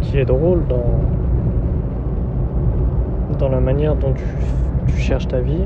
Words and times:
ce 0.00 0.10
qui 0.10 0.18
est 0.18 0.24
drôle 0.24 0.66
dans, 0.68 1.00
dans 3.38 3.48
la 3.48 3.60
manière 3.60 3.94
dont 3.96 4.12
tu, 4.12 4.24
tu 4.88 4.96
cherches 4.96 5.28
ta 5.28 5.40
vie, 5.40 5.64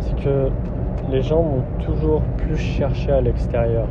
c'est 0.00 0.16
que 0.24 0.48
les 1.10 1.22
gens 1.22 1.42
vont 1.42 1.62
toujours 1.84 2.20
plus 2.36 2.56
chercher 2.56 3.12
à 3.12 3.20
l'extérieur. 3.20 3.86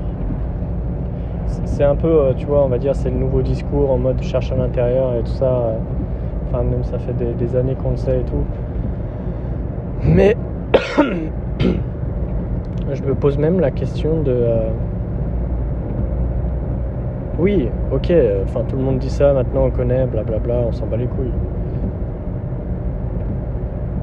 C'est 1.66 1.84
un 1.84 1.96
peu, 1.96 2.08
euh, 2.08 2.34
tu 2.36 2.46
vois, 2.46 2.64
on 2.64 2.68
va 2.68 2.78
dire, 2.78 2.96
c'est 2.96 3.10
le 3.10 3.18
nouveau 3.18 3.42
discours 3.42 3.92
en 3.92 3.98
mode 3.98 4.22
cherche 4.22 4.52
à 4.52 4.56
l'intérieur 4.56 5.16
et 5.16 5.22
tout 5.24 5.32
ça. 5.32 5.46
euh, 5.46 5.78
Enfin, 6.50 6.64
même 6.64 6.84
ça 6.86 6.98
fait 7.00 7.14
des, 7.14 7.56
années 7.58 7.76
qu'on 7.76 7.92
le 7.92 7.98
sait 7.98 8.20
et 8.22 8.24
tout. 8.24 8.46
Mais 10.04 10.38
je 12.94 13.04
me 13.04 13.14
pose 13.16 13.38
même 13.38 13.60
la 13.60 13.72
question 13.72 14.22
de. 14.24 14.32
euh, 14.32 14.70
Oui, 17.40 17.70
ok, 17.92 18.12
enfin 18.44 18.62
tout 18.68 18.76
le 18.76 18.82
monde 18.82 18.98
dit 18.98 19.10
ça, 19.12 19.32
maintenant 19.34 19.66
on 19.66 19.70
connaît, 19.72 20.08
blablabla, 20.08 20.56
on 20.68 20.72
s'en 20.72 20.88
bat 20.88 20.98
les 20.98 21.06
couilles. 21.06 21.34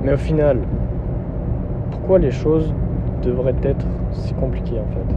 Mais 0.03 0.13
au 0.13 0.17
final, 0.17 0.59
pourquoi 1.91 2.19
les 2.19 2.31
choses 2.31 2.73
devraient 3.23 3.55
être 3.63 3.87
si 4.13 4.35
compliquées 4.35 4.79
en 4.79 4.93
fait? 4.93 5.15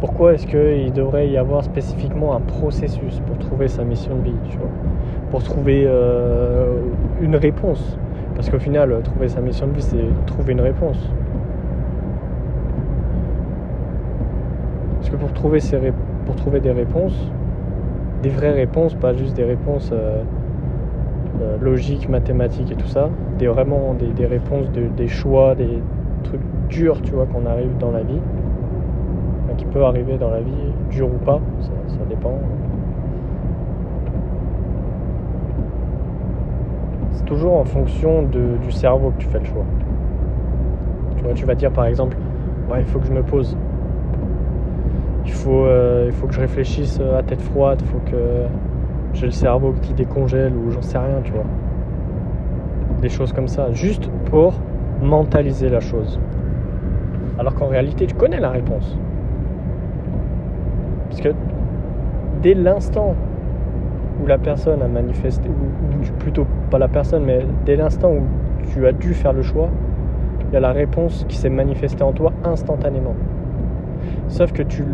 Pourquoi 0.00 0.34
est-ce 0.34 0.46
qu'il 0.46 0.92
devrait 0.92 1.28
y 1.28 1.36
avoir 1.36 1.62
spécifiquement 1.62 2.34
un 2.34 2.40
processus 2.40 3.20
pour 3.20 3.38
trouver 3.38 3.68
sa 3.68 3.84
mission 3.84 4.16
de 4.16 4.22
vie, 4.22 4.34
tu 4.50 4.56
vois? 4.56 4.70
Pour 5.30 5.42
trouver 5.42 5.84
euh, 5.86 6.78
une 7.20 7.36
réponse 7.36 7.98
Parce 8.34 8.50
qu'au 8.50 8.58
final, 8.58 8.98
trouver 9.04 9.28
sa 9.28 9.40
mission 9.40 9.66
de 9.66 9.72
vie, 9.72 9.82
c'est 9.82 10.26
trouver 10.26 10.52
une 10.52 10.60
réponse. 10.60 10.98
Parce 14.96 15.10
que 15.10 15.16
pour 15.16 15.32
trouver, 15.32 15.60
ces 15.60 15.76
ré- 15.76 15.92
pour 16.26 16.36
trouver 16.36 16.60
des 16.60 16.70
réponses, 16.72 17.16
des 18.22 18.30
vraies 18.30 18.52
réponses, 18.52 18.94
pas 18.94 19.14
juste 19.14 19.34
des 19.34 19.44
réponses 19.44 19.90
euh, 19.92 20.22
euh, 21.40 21.56
logiques, 21.60 22.08
mathématiques 22.08 22.70
et 22.70 22.76
tout 22.76 22.86
ça, 22.86 23.08
des, 23.38 23.46
vraiment 23.48 23.94
des, 23.94 24.26
réponses, 24.26 24.70
de- 24.72 24.88
des 24.96 25.08
choix, 25.08 25.54
des 25.54 25.82
trucs 26.24 26.40
durs, 26.68 27.00
tu 27.02 27.12
vois, 27.12 27.26
qu'on 27.26 27.46
arrive 27.46 27.76
dans 27.78 27.90
la 27.90 28.02
vie, 28.02 28.20
qui 29.58 29.64
peut 29.66 29.84
arriver 29.84 30.16
dans 30.18 30.30
la 30.30 30.40
vie, 30.40 30.52
dur 30.90 31.08
ou 31.08 31.24
pas, 31.24 31.40
ça, 31.60 31.70
ça 31.98 32.04
dépend. 32.08 32.38
C'est 37.14 37.24
toujours 37.26 37.54
en 37.54 37.64
fonction 37.64 38.22
de- 38.22 38.56
du 38.64 38.70
cerveau 38.72 39.10
que 39.10 39.22
tu 39.22 39.28
fais 39.28 39.38
le 39.40 39.44
choix. 39.44 39.64
Tu 41.16 41.22
vois, 41.24 41.34
tu 41.34 41.44
vas 41.44 41.54
dire 41.54 41.70
par 41.70 41.86
exemple, 41.86 42.16
ouais, 42.70 42.80
il 42.80 42.86
faut 42.86 42.98
que 42.98 43.06
je 43.06 43.12
me 43.12 43.22
pose. 43.22 43.56
Il 45.24 45.32
faut, 45.32 45.64
euh, 45.64 46.04
il 46.06 46.12
faut 46.12 46.26
que 46.26 46.34
je 46.34 46.40
réfléchisse 46.40 47.00
à 47.00 47.22
tête 47.22 47.40
froide, 47.40 47.80
il 47.82 47.88
faut 47.88 48.00
que 48.10 48.46
j'ai 49.14 49.26
le 49.26 49.32
cerveau 49.32 49.74
qui 49.80 49.92
décongèle 49.94 50.52
ou 50.54 50.70
j'en 50.70 50.82
sais 50.82 50.98
rien, 50.98 51.20
tu 51.22 51.32
vois. 51.32 51.44
Des 53.00 53.08
choses 53.08 53.32
comme 53.32 53.48
ça, 53.48 53.72
juste 53.72 54.08
pour 54.26 54.54
mentaliser 55.00 55.68
la 55.68 55.80
chose. 55.80 56.18
Alors 57.38 57.54
qu'en 57.54 57.68
réalité, 57.68 58.06
tu 58.06 58.14
connais 58.14 58.40
la 58.40 58.50
réponse. 58.50 58.96
Parce 61.08 61.20
que 61.20 61.30
dès 62.42 62.54
l'instant 62.54 63.14
où 64.22 64.26
la 64.26 64.38
personne 64.38 64.82
a 64.82 64.88
manifesté, 64.88 65.48
ou 65.48 66.18
plutôt 66.18 66.46
pas 66.70 66.78
la 66.78 66.88
personne, 66.88 67.24
mais 67.24 67.46
dès 67.64 67.76
l'instant 67.76 68.12
où 68.12 68.20
tu 68.72 68.86
as 68.86 68.92
dû 68.92 69.14
faire 69.14 69.32
le 69.32 69.42
choix, 69.42 69.68
il 70.48 70.54
y 70.54 70.56
a 70.56 70.60
la 70.60 70.72
réponse 70.72 71.24
qui 71.28 71.36
s'est 71.36 71.50
manifestée 71.50 72.02
en 72.02 72.12
toi 72.12 72.32
instantanément. 72.44 73.14
Sauf 74.28 74.52
que 74.52 74.62
tu 74.62 74.84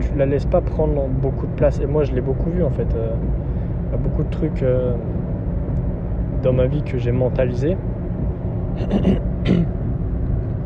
tu 0.00 0.16
la 0.16 0.26
laisses 0.26 0.46
pas 0.46 0.60
prendre 0.60 1.06
beaucoup 1.08 1.46
de 1.46 1.52
place. 1.52 1.80
Et 1.80 1.86
moi, 1.86 2.04
je 2.04 2.12
l'ai 2.12 2.20
beaucoup 2.20 2.50
vu 2.50 2.62
en 2.62 2.70
fait. 2.70 2.94
Euh, 2.94 3.14
Il 3.88 3.92
y 3.92 3.94
a 3.94 3.98
beaucoup 3.98 4.22
de 4.22 4.30
trucs 4.30 4.62
euh, 4.62 4.94
dans 6.42 6.52
ma 6.52 6.66
vie 6.66 6.82
que 6.82 6.96
j'ai 6.98 7.12
mentalisé. 7.12 7.76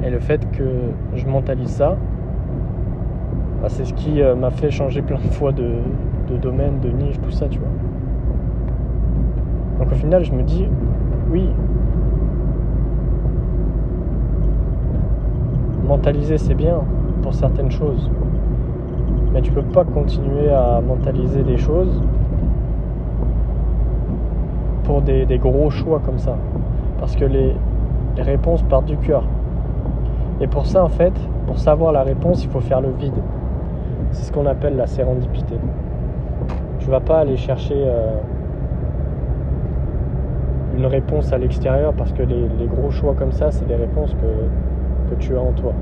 Et 0.04 0.10
le 0.10 0.18
fait 0.18 0.50
que 0.52 0.64
je 1.14 1.26
mentalise 1.26 1.70
ça, 1.70 1.96
bah, 3.62 3.68
c'est 3.70 3.86
ce 3.86 3.94
qui 3.94 4.20
euh, 4.20 4.34
m'a 4.36 4.50
fait 4.50 4.70
changer 4.70 5.00
plein 5.00 5.16
de 5.16 5.32
fois 5.32 5.52
de, 5.52 5.78
de 6.28 6.36
domaine, 6.36 6.80
de 6.80 6.90
niche, 6.90 7.18
tout 7.22 7.30
ça, 7.30 7.48
tu 7.48 7.58
vois. 7.58 7.68
Donc 9.78 9.90
au 9.90 9.94
final, 9.96 10.22
je 10.22 10.32
me 10.32 10.42
dis, 10.42 10.68
oui, 11.30 11.48
mentaliser 15.86 16.38
c'est 16.38 16.54
bien 16.54 16.80
pour 17.22 17.34
certaines 17.34 17.70
choses, 17.70 18.10
mais 19.32 19.42
tu 19.42 19.52
peux 19.52 19.62
pas 19.62 19.84
continuer 19.84 20.50
à 20.50 20.80
mentaliser 20.80 21.42
des 21.42 21.56
choses 21.56 22.00
pour 24.84 25.02
des, 25.02 25.26
gros 25.38 25.70
choix 25.70 26.00
comme 26.04 26.18
ça, 26.18 26.36
parce 26.98 27.16
que 27.16 27.24
les, 27.24 27.54
réponses 28.16 28.62
partent 28.62 28.86
du 28.86 28.96
cœur. 28.96 29.24
Et 30.40 30.46
pour 30.46 30.66
ça, 30.66 30.84
en 30.84 30.88
fait, 30.88 31.12
pour 31.46 31.58
savoir 31.58 31.92
la 31.92 32.02
réponse, 32.02 32.44
il 32.44 32.50
faut 32.50 32.60
faire 32.60 32.80
le 32.80 32.90
vide. 32.90 33.20
C'est 34.12 34.26
ce 34.26 34.32
qu'on 34.32 34.46
appelle 34.46 34.76
la 34.76 34.86
sérendipité. 34.86 35.56
Tu 36.78 36.88
vas 36.88 37.00
pas 37.00 37.18
aller 37.18 37.36
chercher 37.36 37.74
euh, 37.76 38.18
une 40.76 40.86
réponse 40.86 41.32
à 41.32 41.38
l'extérieur 41.38 41.92
parce 41.94 42.12
que 42.12 42.22
les 42.22 42.66
gros 42.66 42.90
choix 42.90 43.14
comme 43.18 43.32
ça, 43.32 43.50
c'est 43.50 43.66
des 43.66 43.74
réponses 43.74 44.14
que, 44.14 44.26
que 45.10 45.14
tu 45.16 45.36
as 45.36 45.40
en 45.40 45.52
toi. 45.52 45.72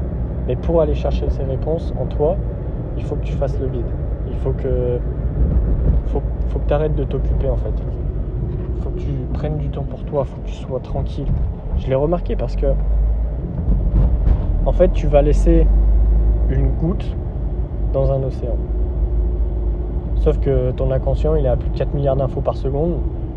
Mais 0.47 0.57
pour 0.57 0.81
aller 0.81 0.95
chercher 0.95 1.29
ces 1.31 1.45
réponses 1.45 1.93
en 2.01 2.07
toi, 2.07 2.37
il 2.97 3.05
faut 3.05 3.17
que 3.17 3.25
tu 3.25 3.33
fasses 3.33 3.59
le 3.59 3.67
vide. 3.67 3.87
Il 4.29 4.37
faut 4.37 4.53
que 4.53 4.99
faut, 6.07 6.23
tu 6.67 6.75
arrêtes 6.75 6.95
de 6.95 7.05
t'occuper 7.05 7.49
en 7.49 7.57
fait. 7.57 7.73
Il 8.77 8.83
faut 8.83 8.91
que 8.91 9.01
tu 9.01 9.13
prennes 9.33 9.59
du 9.59 9.69
temps 9.69 9.85
pour 9.85 10.05
toi, 10.05 10.25
il 10.27 10.31
faut 10.31 10.41
que 10.43 10.49
tu 10.49 10.55
sois 10.55 10.81
tranquille. 10.81 11.29
Je 11.79 11.89
l'ai 11.89 11.95
remarqué 11.95 12.37
parce 12.37 12.57
que 12.57 12.67
en 14.65 14.73
fait, 14.73 14.93
tu 14.93 15.09
vas 15.09 15.23
laisser 15.23 15.67
une 16.49 16.71
goutte 16.71 17.17
dans 17.93 18.13
un 18.13 18.23
océan. 18.23 18.57
Sauf 20.17 20.39
que 20.39 20.71
ton 20.71 20.93
inconscient, 20.93 21.35
il 21.35 21.47
à 21.49 21.57
plus 21.57 21.69
de 21.71 21.77
4 21.77 21.95
milliards 21.95 22.17
d'infos 22.17 22.41
par 22.41 22.57
seconde. 22.57 22.95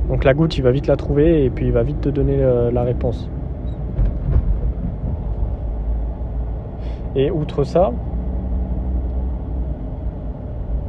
Donc 0.07 0.23
la 0.23 0.35
goutte, 0.35 0.55
il 0.57 0.61
va 0.61 0.69
vite 0.69 0.85
la 0.85 0.95
trouver 0.95 1.45
et 1.45 1.49
puis 1.49 1.65
il 1.65 1.71
va 1.71 1.81
vite 1.81 2.01
te 2.01 2.09
donner 2.09 2.37
euh, 2.39 2.69
la 2.71 2.83
réponse. 2.83 3.27
Et 7.17 7.31
outre 7.31 7.63
ça, 7.63 7.93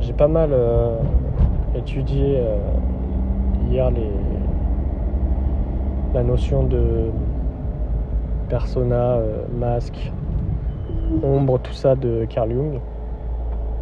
j'ai 0.00 0.12
pas 0.12 0.26
mal 0.26 0.50
euh, 0.52 0.98
étudié 1.76 2.38
euh, 2.38 2.58
hier 3.70 3.92
les, 3.92 4.10
la 6.14 6.24
notion 6.24 6.64
de 6.64 7.12
persona, 8.48 9.18
euh, 9.18 9.44
masque, 9.56 10.12
ombre, 11.22 11.60
tout 11.60 11.72
ça 11.72 11.94
de 11.94 12.24
Carl 12.28 12.52
Jung. 12.52 12.80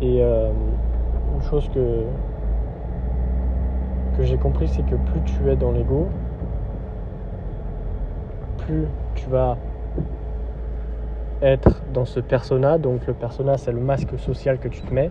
Et 0.02 0.20
une 0.20 1.42
chose 1.48 1.70
que, 1.72 2.04
que 4.18 4.22
j'ai 4.22 4.36
compris, 4.36 4.68
c'est 4.68 4.84
que 4.84 4.96
plus 4.96 5.20
tu 5.24 5.48
es 5.48 5.56
dans 5.56 5.72
l'ego, 5.72 6.08
plus 8.58 8.86
tu 9.14 9.30
vas 9.30 9.56
être 11.44 11.82
dans 11.92 12.04
ce 12.04 12.20
persona. 12.20 12.78
Donc 12.78 13.06
le 13.06 13.14
persona, 13.14 13.56
c'est 13.58 13.72
le 13.72 13.80
masque 13.80 14.18
social 14.18 14.58
que 14.58 14.68
tu 14.68 14.82
te 14.82 14.92
mets. 14.92 15.10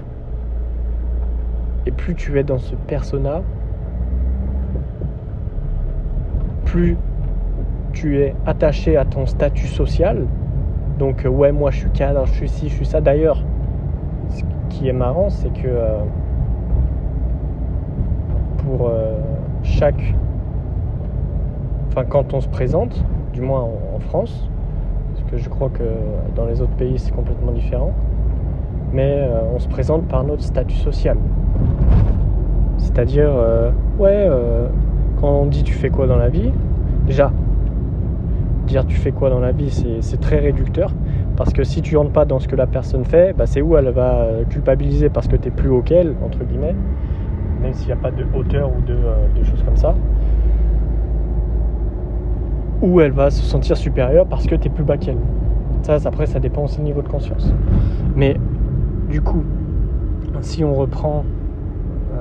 Et 1.85 1.91
plus 1.91 2.15
tu 2.15 2.39
es 2.39 2.43
dans 2.43 2.59
ce 2.59 2.75
persona, 2.75 3.41
plus 6.65 6.97
tu 7.91 8.19
es 8.19 8.35
attaché 8.45 8.97
à 8.97 9.05
ton 9.05 9.25
statut 9.25 9.67
social. 9.67 10.25
Donc 10.97 11.25
euh, 11.25 11.29
ouais, 11.29 11.51
moi 11.51 11.71
je 11.71 11.79
suis 11.79 11.89
cadre, 11.91 12.25
je 12.25 12.33
suis 12.33 12.49
ci, 12.49 12.69
je 12.69 12.75
suis 12.75 12.85
ça. 12.85 13.01
D'ailleurs, 13.01 13.43
ce 14.29 14.43
qui 14.69 14.87
est 14.87 14.93
marrant, 14.93 15.29
c'est 15.29 15.51
que 15.53 15.67
euh, 15.67 15.99
pour 18.57 18.87
euh, 18.87 19.17
chaque... 19.63 20.15
Enfin, 21.89 22.05
quand 22.05 22.33
on 22.33 22.41
se 22.41 22.47
présente, 22.47 23.03
du 23.33 23.41
moins 23.41 23.61
en, 23.61 23.99
France, 23.99 24.49
que 25.33 25.41
je 25.41 25.49
crois 25.49 25.69
que 25.69 25.83
dans 26.35 26.45
les 26.45 26.61
autres 26.61 26.75
pays 26.75 26.99
c'est 26.99 27.11
complètement 27.11 27.51
différent, 27.51 27.91
mais 28.91 29.27
euh, 29.27 29.41
on 29.53 29.59
se 29.59 29.67
présente 29.67 30.07
par 30.07 30.23
notre 30.23 30.43
statut 30.43 30.75
social. 30.75 31.17
C'est-à-dire, 32.77 33.29
euh, 33.29 33.71
ouais, 33.97 34.27
euh, 34.29 34.67
quand 35.19 35.29
on 35.31 35.45
dit 35.47 35.63
tu 35.63 35.73
fais 35.73 35.89
quoi 35.89 36.05
dans 36.05 36.17
la 36.17 36.29
vie, 36.29 36.51
déjà, 37.07 37.31
dire 38.67 38.85
tu 38.85 38.95
fais 38.95 39.11
quoi 39.11 39.29
dans 39.31 39.39
la 39.39 39.51
vie, 39.51 39.71
c'est- 39.71 40.17
très 40.21 40.39
réducteur. 40.39 40.93
Parce 41.35 41.51
que 41.51 41.63
si 41.63 41.81
tu 41.81 41.97
rentres 41.97 42.11
pas 42.11 42.25
dans 42.25 42.39
ce 42.39 42.47
que 42.47 42.55
la 42.55 42.67
personne 42.67 43.03
fait, 43.03 43.35
bah, 43.35 43.47
c'est 43.47 43.61
où 43.61 43.75
elle 43.75 43.89
va 43.89 44.27
culpabiliser 44.49 45.09
parce 45.09 45.27
que 45.27 45.35
tu 45.35 45.47
es 45.47 45.51
plus 45.51 45.69
haut 45.69 45.81
qu'elle, 45.81 46.13
entre 46.23 46.43
guillemets, 46.43 46.75
même 47.61 47.73
s'il 47.73 47.87
n'y 47.87 47.93
a 47.93 47.95
pas 47.95 48.11
de 48.11 48.23
hauteur 48.35 48.69
ou 48.69 48.81
de 48.81 49.43
choses 49.43 49.63
comme 49.63 49.75
ça. 49.77 49.95
Ou 52.83 52.99
elle 52.99 53.13
va 53.13 53.31
se 53.31 53.41
sentir 53.41 53.77
supérieure 53.77 54.27
parce 54.27 54.45
que 54.45 54.55
tu 54.55 54.67
es 54.67 54.69
plus 54.69 54.83
bas 54.83 54.97
qu'elle. 54.97 55.17
Ça, 55.83 55.97
après, 56.05 56.25
ça 56.25 56.39
dépend 56.39 56.65
aussi 56.65 56.77
du 56.77 56.83
niveau 56.83 57.01
de 57.01 57.07
conscience. 57.07 57.53
Mais 58.15 58.37
du 59.09 59.21
coup, 59.21 59.43
si 60.41 60.63
on 60.65 60.73
reprend 60.73 61.23
euh, 62.13 62.17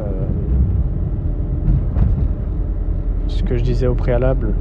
ce 3.27 3.43
que 3.43 3.57
je 3.57 3.63
disais 3.63 3.89
au 3.89 3.95
préalable, 3.95 4.55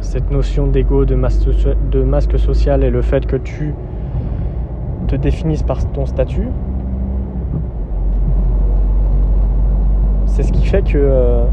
cette 0.00 0.30
notion 0.30 0.66
d'ego, 0.66 1.04
de 1.04 1.14
masque, 1.14 1.48
de 1.90 2.02
masque 2.02 2.38
social 2.38 2.82
et 2.82 2.90
le 2.90 3.00
fait 3.00 3.26
que 3.26 3.36
tu 3.36 3.74
te 5.06 5.16
définisses 5.16 5.62
par 5.62 5.84
ton 5.92 6.04
statut, 6.06 6.48
c'est 10.26 10.42
ce 10.42 10.52
qui 10.52 10.66
fait 10.66 10.82
que 10.82 10.98
euh, 10.98 11.44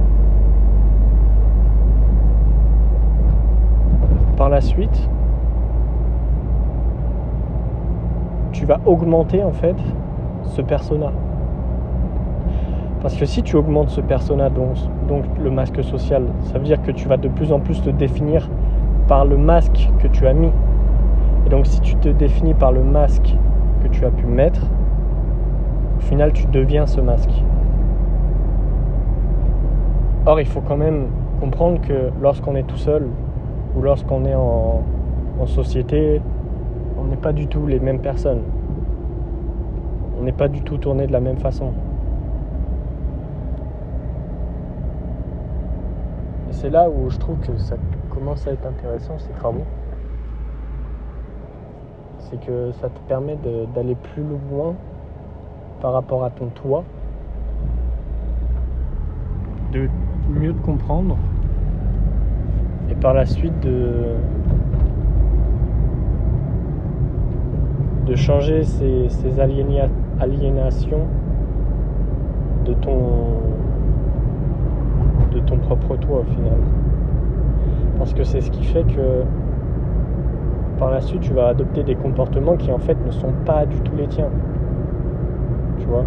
par 4.41 4.49
la 4.49 4.61
suite, 4.61 5.07
tu 8.51 8.65
vas 8.65 8.79
augmenter 8.87 9.43
en 9.43 9.51
fait 9.51 9.75
ce 10.45 10.63
persona. 10.63 11.11
Parce 13.03 13.15
que 13.15 13.25
si 13.25 13.43
tu 13.43 13.55
augmentes 13.55 13.89
ce 13.89 14.01
persona, 14.01 14.49
donc, 14.49 14.77
donc 15.07 15.25
le 15.39 15.51
masque 15.51 15.83
social, 15.83 16.23
ça 16.39 16.57
veut 16.57 16.63
dire 16.63 16.81
que 16.81 16.89
tu 16.89 17.07
vas 17.07 17.17
de 17.17 17.27
plus 17.27 17.51
en 17.51 17.59
plus 17.59 17.83
te 17.83 17.91
définir 17.91 18.49
par 19.07 19.25
le 19.25 19.37
masque 19.37 19.91
que 19.99 20.07
tu 20.07 20.25
as 20.25 20.33
mis. 20.33 20.51
Et 21.45 21.49
donc 21.49 21.67
si 21.67 21.79
tu 21.79 21.95
te 21.97 22.09
définis 22.09 22.55
par 22.55 22.71
le 22.71 22.81
masque 22.81 23.37
que 23.83 23.89
tu 23.89 24.03
as 24.05 24.09
pu 24.09 24.25
mettre, 24.25 24.61
au 25.99 26.01
final 26.01 26.33
tu 26.33 26.47
deviens 26.47 26.87
ce 26.87 26.99
masque. 26.99 27.43
Or 30.25 30.39
il 30.39 30.47
faut 30.47 30.61
quand 30.61 30.77
même 30.77 31.09
comprendre 31.39 31.79
que 31.81 32.09
lorsqu'on 32.19 32.55
est 32.55 32.63
tout 32.63 32.77
seul 32.77 33.05
ou 33.75 33.81
lorsqu'on 33.81 34.25
est 34.25 34.35
en, 34.35 34.83
société, 35.47 36.21
on 36.99 37.05
n'est 37.05 37.17
pas 37.17 37.33
du 37.33 37.47
tout 37.47 37.65
les 37.65 37.79
mêmes 37.79 37.99
personnes. 37.99 38.43
On 40.19 40.23
n'est 40.23 40.31
pas 40.31 40.47
du 40.47 40.61
tout 40.61 40.77
tourné 40.77 41.07
de 41.07 41.11
la 41.11 41.19
même 41.19 41.37
façon. 41.37 41.73
Et 46.47 46.53
c'est 46.53 46.69
là 46.69 46.87
où 46.91 47.09
je 47.09 47.17
trouve 47.17 47.39
que 47.39 47.57
ça 47.57 47.75
commence 48.11 48.47
à 48.47 48.51
être 48.51 48.67
intéressant 48.67 49.17
ces 49.17 49.31
travaux. 49.31 49.65
C'est 52.19 52.39
que 52.45 52.71
ça 52.73 52.89
te 52.89 52.99
permet 53.07 53.37
d'aller 53.73 53.95
plus 53.95 54.23
loin 54.23 54.75
par 55.81 55.93
rapport 55.93 56.23
à 56.23 56.29
ton 56.29 56.49
toi, 56.49 56.83
de 59.71 59.89
mieux 60.29 60.53
te 60.53 60.61
comprendre 60.61 61.17
et 62.91 62.95
par 62.95 63.13
la 63.13 63.25
suite 63.25 63.57
de, 63.61 64.15
de 68.05 68.15
changer 68.15 68.63
ces, 68.63 69.07
ces 69.07 69.39
aliénations 69.39 71.07
de 72.65 72.73
ton, 72.73 72.97
de 75.31 75.39
ton 75.39 75.57
propre 75.57 75.95
toi 75.95 76.19
au 76.19 76.23
final. 76.23 76.57
Parce 77.97 78.13
que 78.13 78.23
c'est 78.23 78.41
ce 78.41 78.51
qui 78.51 78.65
fait 78.65 78.83
que 78.83 79.23
par 80.77 80.91
la 80.91 80.99
suite 81.01 81.21
tu 81.21 81.33
vas 81.33 81.47
adopter 81.47 81.83
des 81.83 81.95
comportements 81.95 82.57
qui 82.57 82.71
en 82.71 82.79
fait 82.79 82.97
ne 83.05 83.11
sont 83.11 83.31
pas 83.45 83.65
du 83.65 83.79
tout 83.81 83.95
les 83.95 84.07
tiens. 84.07 84.29
Tu 85.79 85.85
vois? 85.85 86.03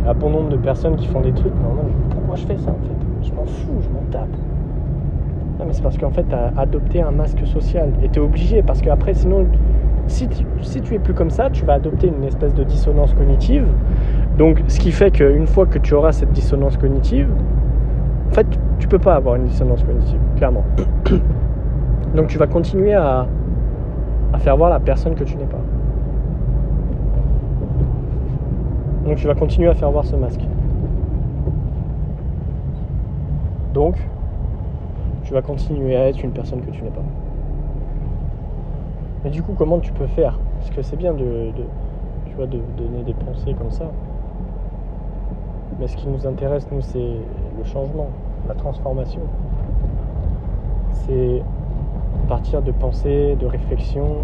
Il 0.00 0.06
y 0.06 0.08
a 0.08 0.14
bon 0.14 0.30
nombre 0.30 0.48
de 0.48 0.56
personnes 0.56 0.96
qui 0.96 1.06
font 1.06 1.20
des 1.20 1.32
trucs, 1.32 1.54
non, 1.54 1.84
pourquoi 2.10 2.36
je 2.36 2.46
fais 2.46 2.56
ça 2.56 2.70
en 2.70 2.86
fait? 2.86 3.28
Je 3.28 3.34
m'en 3.34 3.44
fous, 3.44 3.80
je 3.82 3.88
m'en 3.90 4.02
tape. 4.10 4.28
Non 5.58 5.64
mais 5.66 5.72
c'est 5.72 5.82
parce 5.82 5.98
qu'en 5.98 6.10
fait 6.10 6.24
tu 6.28 6.34
as 6.34 6.52
adopté 6.56 7.02
un 7.02 7.10
masque 7.10 7.46
social 7.46 7.90
et 8.02 8.08
tu 8.08 8.18
es 8.18 8.22
obligé 8.22 8.62
parce 8.62 8.80
qu'après 8.80 9.14
sinon 9.14 9.46
si 10.08 10.28
tu, 10.82 10.94
es 10.94 10.98
plus 10.98 11.14
comme 11.14 11.30
ça, 11.30 11.50
tu 11.50 11.64
vas 11.64 11.74
adopter 11.74 12.08
une 12.08 12.24
espèce 12.24 12.54
de 12.54 12.64
dissonance 12.64 13.14
cognitive. 13.14 13.66
Donc, 14.36 14.62
ce 14.68 14.78
qui 14.80 14.92
fait 14.92 15.10
qu'une 15.10 15.46
fois 15.46 15.66
que 15.66 15.78
tu 15.78 15.94
auras 15.94 16.12
cette 16.12 16.32
dissonance 16.32 16.76
cognitive, 16.76 17.28
en 18.30 18.34
fait, 18.34 18.46
tu 18.78 18.88
peux 18.88 18.98
pas 18.98 19.14
avoir 19.14 19.36
une 19.36 19.44
dissonance 19.44 19.82
cognitive, 19.82 20.18
clairement. 20.36 20.64
Donc, 22.14 22.28
tu 22.28 22.38
vas 22.38 22.46
continuer 22.46 22.94
à 22.94 23.26
faire 24.38 24.56
voir 24.56 24.70
la 24.70 24.80
personne 24.80 25.14
que 25.14 25.24
tu 25.24 25.36
n'es 25.36 25.44
pas. 25.44 25.60
Donc, 29.04 29.16
tu 29.16 29.26
vas 29.26 29.34
continuer 29.34 29.68
à 29.68 29.74
faire 29.74 29.90
voir 29.90 30.04
ce 30.04 30.16
masque. 30.16 30.42
Donc, 33.74 33.96
tu 35.28 35.34
vas 35.34 35.42
continuer 35.42 35.94
à 35.94 36.08
être 36.08 36.24
une 36.24 36.30
personne 36.30 36.62
que 36.62 36.70
tu 36.70 36.82
n'es 36.82 36.88
pas. 36.88 37.02
Mais 39.22 39.28
du 39.28 39.42
coup, 39.42 39.52
comment 39.52 39.78
tu 39.78 39.92
peux 39.92 40.06
faire? 40.06 40.38
Parce 40.58 40.70
que 40.70 40.80
c'est 40.80 40.96
bien 40.96 41.12
de, 41.12 41.50
tu 42.24 42.34
vois, 42.34 42.46
de 42.46 42.58
donner 42.78 43.02
des 43.04 43.12
pensées 43.12 43.52
comme 43.52 43.70
ça. 43.70 43.90
Mais 45.78 45.86
ce 45.86 45.98
qui 45.98 46.08
nous 46.08 46.26
intéresse, 46.26 46.66
nous, 46.72 46.80
c'est 46.80 46.98
le 46.98 47.64
changement, 47.64 48.08
la 48.48 48.54
transformation. 48.54 49.20
C'est 50.92 51.42
partir 52.26 52.62
de 52.62 52.72
pensées, 52.72 53.36
de 53.38 53.44
réflexions, 53.44 54.22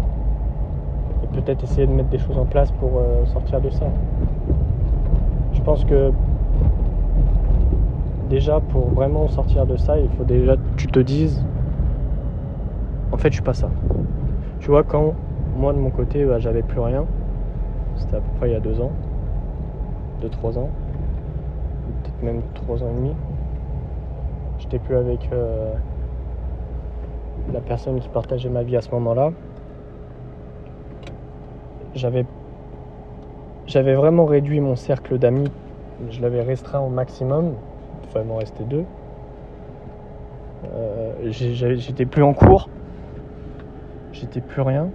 et 1.23 1.27
peut-être 1.39 1.63
essayer 1.65 1.85
de 1.85 1.91
mettre 1.91 2.09
des 2.09 2.17
choses 2.17 2.39
en 2.39 2.45
place 2.45 2.71
pour 2.71 2.93
euh, 2.97 3.23
sortir 3.27 3.61
de 3.61 3.69
ça. 3.69 3.85
Je 5.53 5.61
pense 5.61 5.85
que 5.85 6.11
déjà, 8.29 8.59
pour 8.59 8.89
vraiment 8.89 9.27
sortir 9.27 9.65
de 9.65 9.77
ça, 9.77 9.97
il 9.99 10.09
faut 10.09 10.23
déjà 10.23 10.55
que 10.55 10.61
tu 10.77 10.87
te 10.87 10.99
dises, 10.99 11.43
en 13.11 13.17
fait, 13.17 13.29
je 13.29 13.35
suis 13.35 13.43
pas 13.43 13.53
ça. 13.53 13.69
Tu 14.59 14.67
vois, 14.67 14.83
quand 14.83 15.13
moi 15.57 15.73
de 15.73 15.77
mon 15.77 15.89
côté, 15.89 16.25
bah, 16.25 16.39
j'avais 16.39 16.63
plus 16.63 16.79
rien, 16.79 17.05
c'était 17.97 18.17
à 18.17 18.19
peu 18.19 18.37
près 18.39 18.49
il 18.49 18.53
y 18.53 18.55
a 18.55 18.59
deux 18.59 18.79
ans, 18.81 18.91
deux, 20.21 20.29
trois 20.29 20.57
ans, 20.57 20.69
peut-être 22.03 22.23
même 22.23 22.41
trois 22.55 22.81
ans 22.83 22.89
et 22.89 22.95
demi, 22.95 23.13
j'étais 24.59 24.79
plus 24.79 24.95
avec 24.95 25.19
euh, 25.31 25.73
la 27.53 27.61
personne 27.61 27.99
qui 27.99 28.09
partageait 28.09 28.49
ma 28.49 28.63
vie 28.63 28.75
à 28.75 28.81
ce 28.81 28.89
moment-là. 28.91 29.31
J'avais 31.95 32.25
j'avais 33.67 33.95
vraiment 33.95 34.25
réduit 34.25 34.59
mon 34.59 34.75
cercle 34.75 35.17
d'amis, 35.17 35.49
je 36.11 36.21
l'avais 36.21 36.41
restreint 36.41 36.79
au 36.79 36.89
maximum, 36.89 37.53
il 38.15 38.19
fallait 38.19 38.29
m'en 38.29 38.37
rester 38.37 38.63
deux. 38.63 38.85
Euh, 40.73 41.11
j'étais 41.31 42.05
plus 42.05 42.23
en 42.23 42.33
cours, 42.33 42.69
j'étais 44.13 44.39
plus 44.41 44.61
rien. 44.61 44.89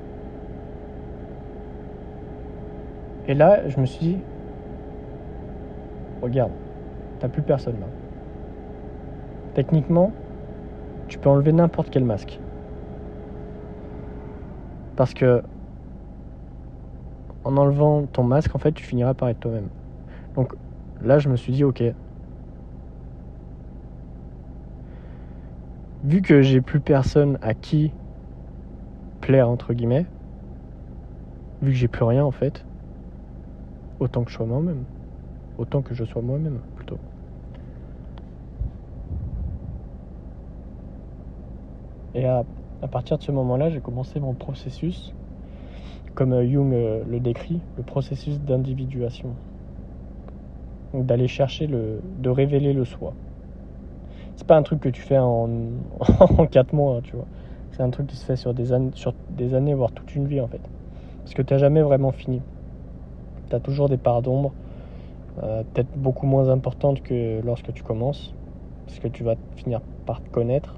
Et 3.28 3.34
là, 3.34 3.68
je 3.68 3.78
me 3.78 3.84
suis 3.84 4.00
dit, 4.00 4.18
regarde, 6.22 6.52
t'as 7.18 7.28
plus 7.28 7.42
personne 7.42 7.78
là. 7.78 7.86
Techniquement, 9.54 10.12
tu 11.08 11.18
peux 11.18 11.28
enlever 11.28 11.52
n'importe 11.52 11.90
quel 11.90 12.04
masque. 12.04 12.40
Parce 14.96 15.12
que 15.12 15.42
en 17.44 17.56
enlevant 17.56 18.06
ton 18.06 18.22
masque, 18.22 18.54
en 18.54 18.58
fait, 18.58 18.72
tu 18.72 18.84
finiras 18.84 19.14
par 19.14 19.28
être 19.28 19.40
toi-même. 19.40 19.68
Donc 20.34 20.54
là, 21.02 21.18
je 21.18 21.28
me 21.28 21.36
suis 21.36 21.52
dit, 21.52 21.64
ok. 21.64 21.82
Vu 26.02 26.22
que 26.22 26.40
j'ai 26.40 26.62
plus 26.62 26.80
personne 26.80 27.38
à 27.42 27.52
qui 27.52 27.92
plaire 29.20 29.50
entre 29.50 29.74
guillemets, 29.74 30.06
vu 31.60 31.72
que 31.72 31.76
j'ai 31.76 31.88
plus 31.88 32.04
rien 32.04 32.24
en 32.24 32.30
fait, 32.30 32.64
autant 33.98 34.24
que 34.24 34.30
je 34.30 34.36
sois 34.36 34.46
moi-même, 34.46 34.84
autant 35.58 35.82
que 35.82 35.94
je 35.94 36.04
sois 36.04 36.22
moi-même 36.22 36.58
plutôt. 36.76 36.98
Et 42.14 42.24
à, 42.24 42.44
partir 42.90 43.18
de 43.18 43.22
ce 43.22 43.30
moment-là, 43.32 43.68
j'ai 43.68 43.80
commencé 43.80 44.20
mon 44.20 44.32
processus, 44.32 45.14
comme 46.14 46.32
euh, 46.32 46.50
Jung 46.50 46.72
euh, 46.72 47.04
le 47.08 47.20
décrit, 47.20 47.60
le 47.76 47.82
processus 47.82 48.40
d'individuation. 48.40 49.34
D'aller 50.94 51.28
chercher 51.28 51.68
le, 51.68 52.00
de 52.18 52.30
révéler 52.30 52.72
le 52.72 52.84
soi. 52.84 53.12
C'est 54.40 54.46
pas 54.46 54.56
un 54.56 54.62
truc 54.62 54.80
que 54.80 54.88
tu 54.88 55.02
fais 55.02 55.18
en, 55.18 55.50
en 56.00 56.46
4 56.46 56.72
mois, 56.72 57.02
tu 57.02 57.14
vois. 57.14 57.26
C'est 57.72 57.82
un 57.82 57.90
truc 57.90 58.06
qui 58.06 58.16
se 58.16 58.24
fait 58.24 58.36
sur 58.36 58.54
des, 58.54 58.72
années, 58.72 58.90
sur 58.94 59.12
des 59.28 59.52
années, 59.52 59.74
voire 59.74 59.92
toute 59.92 60.14
une 60.14 60.26
vie 60.26 60.40
en 60.40 60.48
fait. 60.48 60.62
Parce 61.18 61.34
que 61.34 61.42
tu 61.42 61.52
n'as 61.52 61.58
jamais 61.58 61.82
vraiment 61.82 62.10
fini. 62.10 62.40
Tu 63.50 63.54
as 63.54 63.60
toujours 63.60 63.90
des 63.90 63.98
parts 63.98 64.22
d'ombre, 64.22 64.54
euh, 65.42 65.62
peut-être 65.74 65.94
beaucoup 65.94 66.24
moins 66.24 66.48
importantes 66.48 67.02
que 67.02 67.42
lorsque 67.44 67.70
tu 67.74 67.82
commences. 67.82 68.32
Parce 68.86 68.98
que 68.98 69.08
tu 69.08 69.24
vas 69.24 69.34
finir 69.56 69.82
par 70.06 70.22
te 70.22 70.30
connaître, 70.30 70.74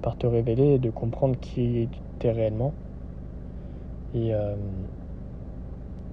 par 0.00 0.16
te 0.16 0.28
révéler 0.28 0.74
et 0.74 0.78
de 0.78 0.90
comprendre 0.90 1.36
qui 1.40 1.88
tu 2.20 2.26
es 2.28 2.30
réellement. 2.30 2.72
Et 4.14 4.32
euh, 4.32 4.54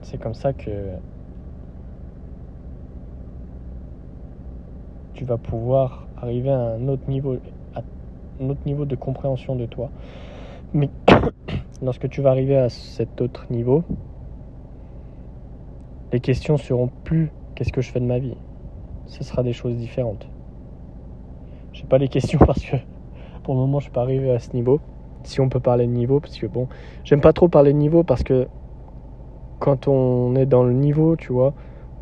c'est 0.01 0.17
comme 0.17 0.33
ça 0.33 0.51
que 0.51 0.97
tu 5.13 5.25
vas 5.25 5.37
pouvoir 5.37 6.07
arriver 6.23 6.49
à 6.49 6.59
un 6.59 6.87
autre 6.87 7.09
niveau, 7.09 7.37
un 7.75 8.49
autre 8.49 8.61
niveau 8.65 8.85
de 8.85 8.95
compréhension 8.95 9.55
de 9.55 9.65
toi. 9.65 9.89
Mais 10.73 10.89
lorsque 11.83 12.09
tu 12.09 12.21
vas 12.21 12.31
arriver 12.31 12.57
à 12.57 12.69
cet 12.69 13.21
autre 13.21 13.45
niveau, 13.49 13.83
les 16.11 16.19
questions 16.19 16.57
seront 16.57 16.89
plus 17.03 17.31
qu'est-ce 17.55 17.71
que 17.71 17.81
je 17.81 17.91
fais 17.91 17.99
de 17.99 18.05
ma 18.05 18.19
vie. 18.19 18.35
Ce 19.05 19.23
sera 19.23 19.43
des 19.43 19.53
choses 19.53 19.75
différentes. 19.75 20.27
Je 21.73 21.81
sais 21.81 21.87
pas 21.87 21.97
les 21.97 22.07
questions 22.15 22.39
parce 22.39 22.63
que 22.63 22.77
pour 23.43 23.55
le 23.55 23.59
moment 23.59 23.79
je 23.79 23.85
suis 23.85 23.91
pas 23.91 24.01
arrivé 24.01 24.31
à 24.31 24.39
ce 24.39 24.53
niveau. 24.53 24.79
Si 25.23 25.39
on 25.39 25.47
peut 25.47 25.61
parler 25.61 25.87
de 25.87 25.91
niveau, 25.91 26.19
parce 26.19 26.37
que 26.37 26.47
bon, 26.47 26.67
j'aime 27.05 27.21
pas 27.21 27.31
trop 27.31 27.47
parler 27.47 27.71
de 27.71 27.77
niveau 27.77 28.03
parce 28.03 28.23
que 28.23 28.47
quand 29.59 29.87
on 29.87 30.35
est 30.35 30.45
dans 30.45 30.63
le 30.63 30.73
niveau, 30.73 31.15
tu 31.15 31.31
vois, 31.31 31.53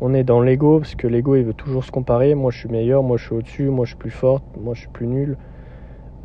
on 0.04 0.14
est 0.14 0.24
dans 0.24 0.40
l'ego 0.40 0.80
parce 0.80 0.96
que 0.96 1.06
l'ego 1.06 1.36
il 1.36 1.44
veut 1.44 1.54
toujours 1.54 1.84
se 1.84 1.92
comparer. 1.92 2.34
Moi 2.34 2.50
je 2.50 2.58
suis 2.58 2.68
meilleur, 2.68 3.04
moi 3.04 3.16
je 3.16 3.24
suis 3.24 3.34
au-dessus, 3.34 3.70
moi 3.70 3.84
je 3.84 3.90
suis 3.90 3.98
plus 3.98 4.10
forte, 4.10 4.44
moi 4.60 4.74
je 4.74 4.80
suis 4.80 4.88
plus 4.88 5.06
nul. 5.06 5.38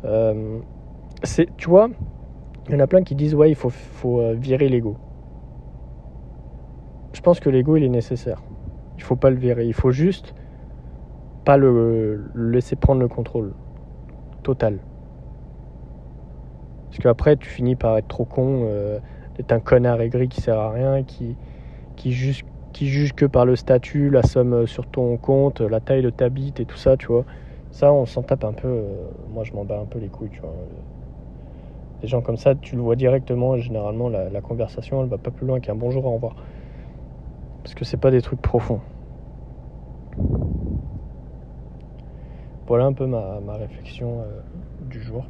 Euh, 0.04 0.58
c'est, 1.22 1.46
tu 1.56 1.68
vois, 1.68 1.88
il 2.66 2.72
y 2.72 2.76
en 2.76 2.80
a 2.80 2.88
plein 2.88 3.04
qui 3.04 3.14
disent 3.14 3.36
ouais 3.36 3.50
il 3.50 3.54
faut, 3.54 3.70
faut 3.70 4.20
euh, 4.20 4.34
virer 4.34 4.68
l'ego. 4.68 4.96
Je 7.12 7.20
pense 7.20 7.38
que 7.38 7.48
l'ego 7.48 7.76
il 7.76 7.84
est 7.84 7.88
nécessaire. 7.88 8.42
Il 8.96 9.04
faut 9.04 9.14
pas 9.14 9.30
le 9.30 9.36
virer. 9.36 9.64
Il 9.64 9.74
faut 9.74 9.92
juste 9.92 10.34
pas 11.44 11.56
le, 11.56 12.32
laisser 12.34 12.74
prendre 12.74 13.00
le 13.00 13.08
contrôle 13.08 13.54
total. 14.42 14.80
Parce 16.86 16.98
qu'après 16.98 17.36
tu 17.36 17.48
finis 17.48 17.76
par 17.76 17.96
être 17.96 18.08
trop 18.08 18.24
con, 18.24 18.62
euh, 18.64 18.98
d'être 19.36 19.52
un 19.52 19.60
connard 19.60 20.00
aigri 20.00 20.28
qui 20.28 20.40
sert 20.40 20.58
à 20.58 20.72
rien, 20.72 21.04
qui, 21.04 21.36
qui 21.94 22.10
juste 22.10 22.44
qui 22.78 22.86
juge 22.86 23.12
que 23.12 23.26
par 23.26 23.44
le 23.44 23.56
statut, 23.56 24.08
la 24.08 24.22
somme 24.22 24.52
euh, 24.52 24.66
sur 24.66 24.86
ton 24.86 25.16
compte, 25.16 25.60
la 25.60 25.80
taille 25.80 26.00
de 26.00 26.10
ta 26.10 26.28
bite 26.28 26.60
et 26.60 26.64
tout 26.64 26.76
ça, 26.76 26.96
tu 26.96 27.08
vois. 27.08 27.24
Ça, 27.72 27.92
on 27.92 28.06
s'en 28.06 28.22
tape 28.22 28.44
un 28.44 28.52
peu. 28.52 28.68
Euh, 28.68 29.08
moi, 29.32 29.42
je 29.42 29.52
m'en 29.52 29.64
bats 29.64 29.80
un 29.80 29.84
peu 29.84 29.98
les 29.98 30.06
couilles, 30.06 30.30
tu 30.30 30.38
vois. 30.38 30.54
Des 32.00 32.06
gens 32.06 32.20
comme 32.20 32.36
ça, 32.36 32.54
tu 32.54 32.76
le 32.76 32.82
vois 32.82 32.94
directement. 32.94 33.56
généralement, 33.56 34.08
la, 34.08 34.40
conversation, 34.40 35.02
elle 35.02 35.08
va 35.08 35.18
pas 35.18 35.32
plus 35.32 35.44
loin 35.44 35.58
qu'un 35.58 35.74
bonjour, 35.74 36.04
au 36.04 36.12
revoir. 36.12 36.36
Parce 37.64 37.74
que 37.74 37.84
c'est 37.84 37.96
pas 37.96 38.12
des 38.12 38.22
trucs 38.22 38.40
profonds. 38.40 38.80
Voilà 42.68 42.84
un 42.84 42.92
peu 42.92 43.06
ma, 43.06 43.40
réflexion 43.58 44.20
euh, 44.20 44.40
du 44.88 45.02
jour. 45.02 45.24